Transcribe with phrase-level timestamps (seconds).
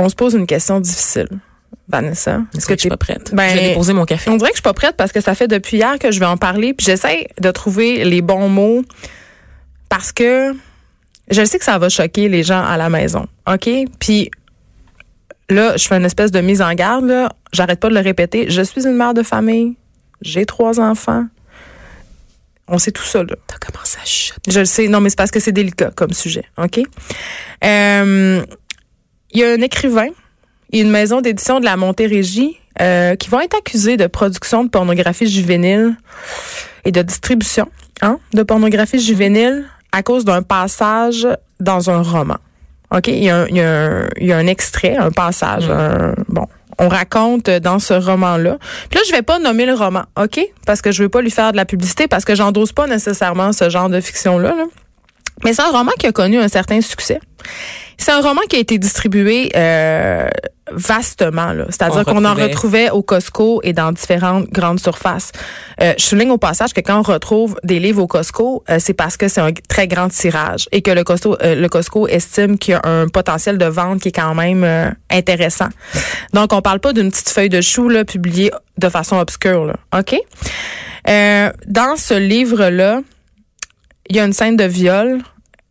[0.00, 1.28] on se pose une question difficile.
[1.88, 3.34] Vanessa, est-ce que tu es pas prête?
[3.34, 4.30] Ben, je vais déposer mon café.
[4.30, 6.20] On dirait que je suis pas prête parce que ça fait depuis hier que je
[6.20, 8.82] vais en parler, puis j'essaie de trouver les bons mots
[9.88, 10.54] parce que
[11.30, 13.68] je sais que ça va choquer les gens à la maison, OK?
[13.98, 14.30] Puis
[15.48, 17.30] là, je fais une espèce de mise en garde, là.
[17.52, 18.48] J'arrête pas de le répéter.
[18.48, 19.76] Je suis une mère de famille.
[20.22, 21.26] J'ai trois enfants.
[22.68, 23.34] On sait tout ça, là.
[23.48, 24.50] T'as commencé à chuter.
[24.50, 24.86] Je le sais.
[24.86, 26.80] Non, mais c'est parce que c'est délicat comme sujet, OK?
[27.64, 28.44] Euh,
[29.32, 30.08] il y a un écrivain
[30.72, 34.68] et une maison d'édition de la Montérégie euh, qui vont être accusés de production de
[34.70, 35.96] pornographie juvénile
[36.84, 37.68] et de distribution
[38.02, 41.26] hein, de pornographie juvénile à cause d'un passage
[41.58, 42.36] dans un roman.
[42.94, 43.08] OK?
[43.08, 45.68] Il y a un, il y a un, il y a un extrait, un passage.
[45.68, 46.46] un- bon.
[46.78, 48.56] On raconte dans ce roman-là.
[48.88, 50.40] Puis là, je vais pas nommer le roman, OK?
[50.64, 53.52] Parce que je veux pas lui faire de la publicité, parce que j'endosse pas nécessairement
[53.52, 54.54] ce genre de fiction-là.
[54.54, 54.64] là.
[55.44, 57.20] Mais c'est un roman qui a connu un certain succès.
[57.96, 60.26] C'est un roman qui a été distribué euh,
[60.72, 65.32] vastement, c'est-à-dire On qu'on en retrouvait- retrouvait au Costco et dans différentes grandes surfaces.
[65.82, 68.94] Euh, je souligne au passage que quand on retrouve des livres au Costco, euh, c'est
[68.94, 72.56] parce que c'est un très grand tirage et que le Costco, euh, le Costco estime
[72.56, 75.68] qu'il y a un potentiel de vente qui est quand même euh, intéressant.
[76.32, 79.66] Donc, on parle pas d'une petite feuille de chou là, publiée de façon obscure.
[79.66, 79.74] Là.
[79.98, 80.14] OK?
[81.08, 83.00] Euh, dans ce livre-là,
[84.10, 85.18] il y a une scène de viol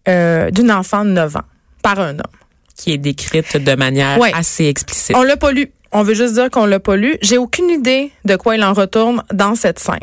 [0.07, 1.43] euh, d'une enfant de 9 ans
[1.83, 2.23] par un homme.
[2.75, 4.31] Qui est décrite de manière Ouais.
[4.33, 5.15] assez explicite.
[5.15, 5.71] On l'a pas lu.
[5.91, 7.17] On veut juste dire qu'on l'a pas lu.
[7.21, 9.99] J'ai aucune idée de quoi il en retourne dans cette scène.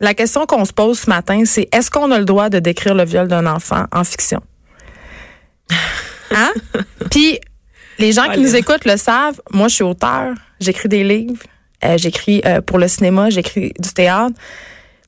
[0.00, 2.94] La question qu'on se pose ce matin, c'est est-ce qu'on a le droit de décrire
[2.94, 4.40] le viol d'un enfant en fiction?
[6.34, 6.50] Hein?
[7.10, 7.38] Puis,
[7.98, 9.40] les gens qui nous écoutent le savent.
[9.50, 10.34] Moi, je suis auteur.
[10.60, 11.42] J'écris des livres.
[11.84, 13.28] euh, j'écris euh, pour le cinéma.
[13.28, 14.34] J'écris du théâtre.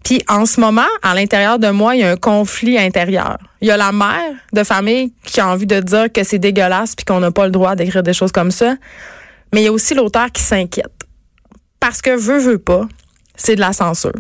[0.04, 3.38] Puis en ce moment, à l'intérieur de moi, il y a un conflit intérieur.
[3.62, 6.94] Il y a la mère de famille qui a envie de dire que c'est dégueulasse
[6.94, 8.76] puis qu'on n'a pas le droit d'écrire des choses comme ça.
[9.52, 10.92] Mais il y a aussi l'auteur qui s'inquiète.
[11.80, 12.86] Parce que veut, veut pas,
[13.34, 14.12] c'est de la censure.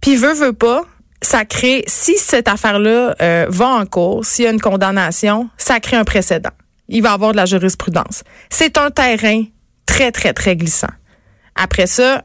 [0.00, 0.84] Puis veut, veut pas,
[1.20, 5.78] ça crée, si cette affaire-là euh, va en cours, s'il y a une condamnation, ça
[5.80, 6.50] crée un précédent.
[6.88, 8.24] Il va avoir de la jurisprudence.
[8.48, 9.44] C'est un terrain
[9.84, 10.88] très, très, très glissant.
[11.54, 12.24] Après ça,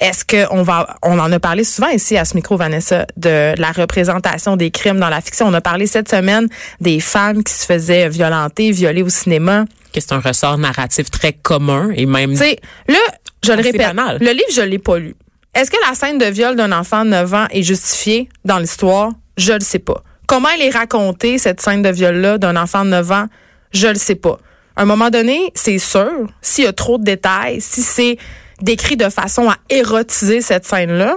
[0.00, 3.70] est-ce qu'on va, on en a parlé souvent ici à ce micro, Vanessa, de la
[3.72, 5.46] représentation des crimes dans la fiction.
[5.46, 6.48] On a parlé cette semaine
[6.80, 9.64] des femmes qui se faisaient violenter, violer au cinéma.
[9.92, 12.98] Que c'est un ressort narratif très commun et même Tu sais, là,
[13.44, 14.18] je le répète, banal.
[14.20, 15.14] le livre, je l'ai pas lu.
[15.54, 19.10] Est-ce que la scène de viol d'un enfant de 9 ans est justifiée dans l'histoire?
[19.36, 20.02] Je le sais pas.
[20.26, 23.26] Comment elle est racontée, cette scène de viol-là d'un enfant de 9 ans?
[23.72, 24.40] Je le sais pas.
[24.74, 26.10] À un moment donné, c'est sûr,
[26.42, 28.18] s'il y a trop de détails, si c'est
[28.64, 31.16] décrit de façon à érotiser cette scène-là,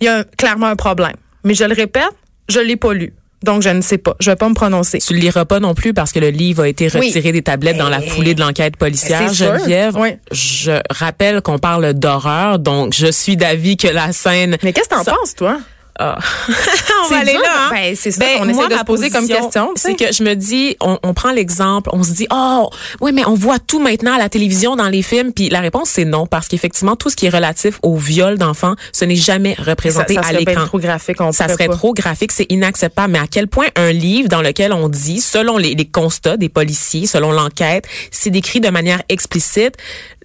[0.00, 1.16] il y a un- clairement un problème.
[1.44, 2.08] Mais je le répète,
[2.48, 3.12] je l'ai pas lu.
[3.44, 4.16] Donc, je ne sais pas.
[4.18, 4.98] Je vais pas me prononcer.
[4.98, 7.06] Tu le liras pas non plus parce que le livre a été Oui.
[7.06, 9.32] retiré des tablettes dans la foulée de l'enquête policière.
[9.32, 10.14] Geneviève, Oui.
[10.32, 14.56] je rappelle qu'on parle d'horreur, donc je suis d'avis que la scène...
[14.64, 15.58] Mais qu'est-ce que t'en penses, toi?
[15.98, 16.18] Ah.
[17.06, 17.48] on va aller dur, là.
[17.66, 17.70] hein?
[17.72, 19.72] Ben, c'est ça Ben, qu'on essaie de se poser comme question.
[19.74, 22.70] C'est que je me dis, on, on prend l'exemple, on se dit, oh,
[23.00, 25.32] oui, mais on voit tout maintenant à la télévision, dans les films.
[25.32, 28.74] Puis la réponse, c'est non, parce qu'effectivement, tout ce qui est relatif au viol d'enfants,
[28.92, 30.66] ce n'est jamais représenté ça, ça à serait bien l'écran.
[30.66, 31.20] trop graphique.
[31.20, 31.74] On Ça serait pas.
[31.74, 33.12] trop graphique, c'est inacceptable.
[33.12, 36.48] Mais à quel point un livre dans lequel on dit, selon les, les constats des
[36.48, 39.74] policiers, selon l'enquête, c'est décrit de manière explicite.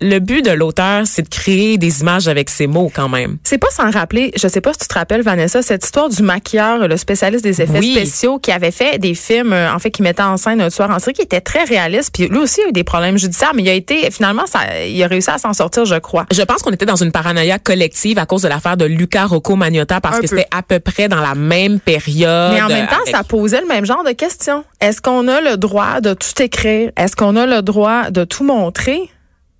[0.01, 3.37] Le but de l'auteur, c'est de créer des images avec ses mots quand même.
[3.43, 6.21] C'est pas sans rappeler, je sais pas si tu te rappelles, Vanessa, cette histoire du
[6.21, 7.93] maquilleur, le spécialiste des effets Oui.
[7.93, 10.89] spéciaux, qui avait fait des films, euh, en fait, qui mettait en scène un tueur
[10.91, 12.11] en série qui était très réaliste.
[12.13, 15.01] Puis lui aussi a eu des problèmes judiciaires, mais il a été, finalement, ça, il
[15.03, 16.25] a réussi à s'en sortir, je crois.
[16.31, 19.55] Je pense qu'on était dans une paranoïa collective à cause de l'affaire de Luca Rocco
[19.55, 22.53] Magnotta parce Un que c'était à peu près dans la même période.
[22.53, 24.63] Mais en même temps, avec- ça posait le même genre de questions.
[24.81, 26.91] Est-ce qu'on a le droit de tout écrire?
[26.97, 28.99] Est-ce qu'on a le droit de tout montrer?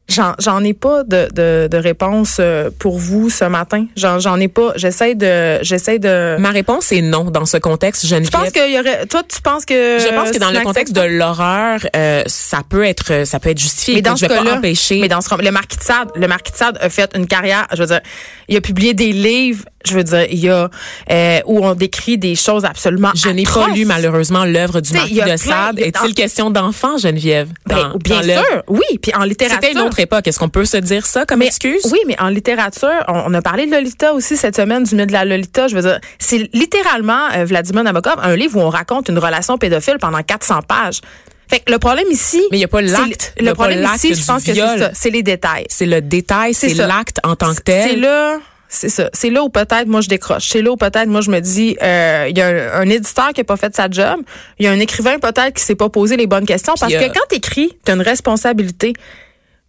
[0.09, 3.85] J'en, j'en ai pas de, de, de réponse euh, pour vous ce matin.
[3.95, 4.73] J'en, j'en ai pas.
[4.75, 6.35] J'essaie de, j'essaie de.
[6.39, 8.29] Ma réponse est non dans ce contexte, Geneviève.
[8.29, 9.99] Tu penses qu'il y aurait, toi, tu penses que.
[9.99, 13.59] Je pense que dans le contexte de l'horreur, euh, ça peut être ça peut être
[13.59, 13.95] justifié.
[13.95, 14.99] Mais dans Donc, je ce vais pas empêcher.
[14.99, 17.65] mais dans ce le Marquis de Sade, le Marquis de Sade a fait une carrière.
[17.73, 18.01] Je veux dire,
[18.49, 20.69] il a publié des livres je veux dire, il y a
[21.11, 25.21] euh, où on décrit des choses absolument Je n'ai pas lu malheureusement l'œuvre du Marquis
[25.21, 25.79] de Sade.
[25.79, 27.49] Est-il question d'enfants, Geneviève?
[27.65, 28.99] Ben, bien sûr, oui.
[29.01, 29.59] Puis en littérature.
[29.61, 30.27] C'était une autre époque.
[30.27, 31.81] Est-ce qu'on peut se dire ça comme excuse?
[31.91, 35.13] Oui, mais en littérature, on, a parlé de Lolita aussi cette semaine, du mythe de
[35.13, 35.67] la Lolita.
[35.67, 39.57] Je veux dire, c'est littéralement euh, Vladimir Nabokov, un livre où on raconte une relation
[39.57, 41.01] pédophile pendant 400 pages.
[41.47, 42.41] Fait que le problème ici.
[42.51, 43.35] Mais il n'y a pas l'acte.
[43.39, 44.91] Le, problème ici, je pense que c'est ça.
[44.93, 45.65] C'est les détails.
[45.69, 47.89] C'est le détail, c'est l'acte en tant que tel.
[47.89, 48.39] C'est là.
[48.73, 49.07] C'est ça.
[49.13, 50.49] C'est là où peut-être moi je décroche.
[50.49, 53.41] C'est là où peut-être moi je me dis, euh, il y a un, éditeur qui
[53.41, 54.21] a pas fait sa job.
[54.57, 56.73] Il y a un écrivain peut-être qui s'est pas posé les bonnes questions.
[56.79, 58.93] Parce que quand tu écris, tu as une responsabilité.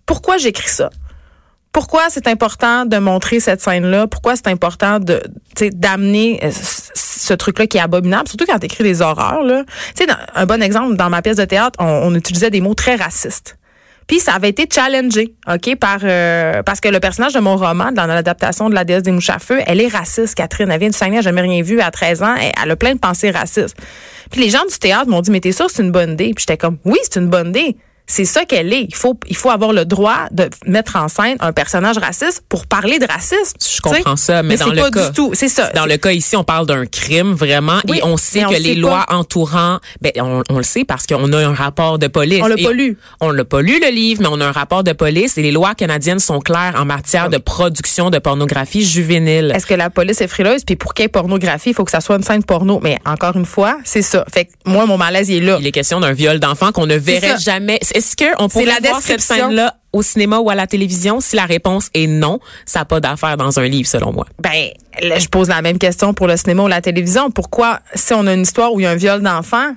[0.06, 0.88] Pourquoi j'écris ça?
[1.70, 4.06] Pourquoi c'est important de montrer cette scène-là?
[4.06, 5.22] Pourquoi c'est important de
[5.72, 6.50] d'amener euh,
[6.94, 9.42] ce truc-là qui est abominable, surtout quand tu écris des horreurs.
[9.42, 9.64] Là.
[9.94, 12.96] Tu sais, un bon exemple, dans ma pièce de théâtre, on utilisait des mots très
[12.96, 13.58] racistes.
[14.06, 17.90] Puis ça avait été challengé, OK, par euh, parce que le personnage de mon roman,
[17.92, 20.70] dans l'adaptation de La déesse des mouches à feu, elle est raciste, Catherine.
[20.70, 22.34] Elle vient du Saguenay, elle jamais rien vu à 13 ans.
[22.36, 23.76] Elle, a plein de pensées racistes.
[24.30, 26.32] Puis les gens du théâtre m'ont dit, mais t'es sûr c'est une bonne idée?
[26.34, 27.76] Puis j'étais comme, oui, c'est une bonne idée.
[28.06, 28.82] C'est ça qu'elle est.
[28.82, 32.66] Il faut, il faut avoir le droit de mettre en scène un personnage raciste pour
[32.66, 33.56] parler de racisme.
[33.60, 35.30] Je comprends ça, mais, dans le pas cas, du tout.
[35.32, 35.70] C'est ça.
[35.70, 39.06] Dans le cas ici, on parle d'un crime vraiment, et on sait que les lois
[39.08, 42.40] entourant, ben on, le sait parce qu'on a un rapport de police.
[42.42, 42.98] On l'a pas lu.
[43.20, 45.52] On l'a pas lu le livre, mais on a un rapport de police et les
[45.52, 49.52] lois canadiennes sont claires en matière de production de pornographie juvénile.
[49.54, 50.64] Est-ce que la police est frileuse?
[50.64, 52.80] Puis pour qu'il y ait pornographie, il faut que ça soit une scène porno.
[52.82, 54.24] Mais encore une fois, c'est ça.
[54.32, 55.56] Fait que moi, mon malaise il est là.
[55.58, 57.78] Il est question d'un viol d'enfant qu'on ne verrait jamais.
[57.94, 61.20] Est-ce que on pourrait la voir cette scène-là au cinéma ou à la télévision?
[61.20, 64.26] Si la réponse est non, ça n'a pas d'affaire dans un livre, selon moi.
[64.40, 64.70] Ben,
[65.00, 67.30] là, je pose la même question pour le cinéma ou la télévision.
[67.30, 69.74] Pourquoi, si on a une histoire où il y a un viol d'enfant,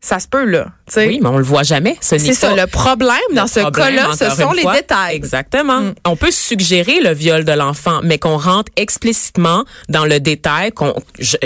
[0.00, 0.68] ça se peut, là.
[0.96, 1.96] Oui, mais on le voit jamais.
[2.00, 2.54] Ce c'est ça.
[2.54, 5.16] Le problème dans ce cas-là, ce sont les détails.
[5.16, 5.80] Exactement.
[5.80, 5.94] Mm.
[6.04, 10.72] On peut suggérer le viol de l'enfant, mais qu'on rentre explicitement dans le détail.
[10.72, 10.94] Qu'on,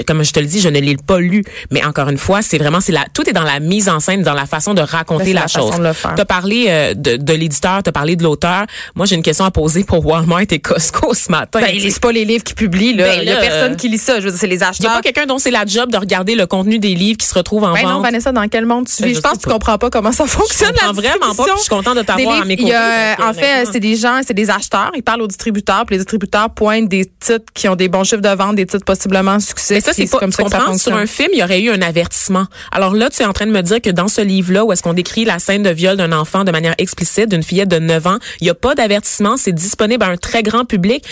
[0.06, 2.58] comme je te le dis, je ne l'ai pas lu, mais encore une fois, c'est
[2.58, 5.32] vraiment, c'est la, tout est dans la mise en scène, dans la façon de raconter
[5.32, 5.75] la, chose.
[5.75, 8.67] Tu as parlé euh, de, de l'éditeur, tu as parlé de l'auteur.
[8.94, 11.61] Moi, j'ai une question à poser pour Walmart et Costco ce matin.
[11.61, 13.05] Ben, ils lisent pas les livres qu'ils publient, là.
[13.05, 14.20] Ben, y a personne qui lit ça.
[14.20, 14.79] Je veux dire, c'est les acheteurs.
[14.81, 17.19] Il y a pas quelqu'un dont c'est la job de regarder le contenu des livres
[17.19, 17.93] qui se retrouvent en ben vente.
[17.93, 19.20] non, Vanessa, dans quel monde tu vis?
[19.28, 20.72] Je pense que tu comprends pas comment ça fonctionne.
[20.75, 21.44] Je comprends vraiment pas.
[21.56, 22.75] je suis contente de t'avoir à mes côtés.
[23.19, 24.90] en fait, c'est des gens, c'est des acheteurs.
[24.94, 28.22] Ils parlent aux distributeurs, puis les distributeurs pointent des titres qui ont des bons chiffres
[28.22, 29.75] de vente, des titres possiblement succès.
[29.75, 30.78] Mais ça, c'est pas comme ça que ça.
[30.78, 32.46] Sur un film, il y aurait eu un avertissement.
[32.72, 34.82] Alors là, tu es en train de me dire que dans ce livre-là, où est-ce
[34.82, 38.06] qu'on décrit la scène de viol d'un enfant de manière explicite, d'une fillette de 9
[38.06, 39.36] ans, il n'y a pas d'avertissement.
[39.36, 41.04] C'est disponible à un très grand public.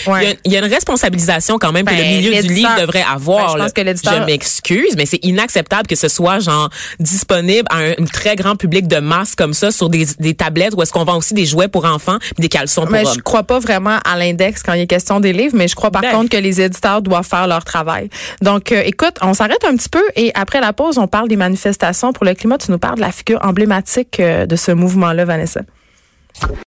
[0.45, 3.57] Il, y a, une responsabilisation quand même que le ben, milieu du livre devrait avoir.
[3.57, 6.69] Ben, je, je m'excuse, mais c'est inacceptable que ce soit genre
[6.99, 10.73] disponible à un, un très grand public de masse comme ça sur des, des tablettes
[10.75, 13.43] où est-ce qu'on vend aussi des jouets pour enfants, des caleçons pour mais Je crois
[13.43, 16.11] pas vraiment à l'index quand il est question des livres, mais je crois par ben.
[16.11, 18.09] contre que les éditeurs doivent faire leur travail.
[18.41, 21.35] Donc, euh, écoute, on s'arrête un petit peu et après la pause, on parle des
[21.35, 22.57] manifestations pour le climat.
[22.57, 25.61] Tu nous parles de la figure emblématique euh, de ce mouvement-là, Vanessa.